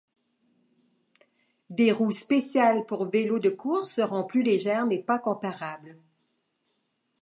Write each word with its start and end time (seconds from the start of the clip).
Des 1.69 1.91
roues 1.91 2.09
spéciales 2.09 2.87
pour 2.87 3.05
vélos 3.07 3.37
de 3.37 3.51
course 3.51 3.91
seront 3.91 4.23
plus 4.23 4.41
légères, 4.41 4.87
mais 4.87 4.97
pas 4.97 5.19
comparables. 5.19 5.95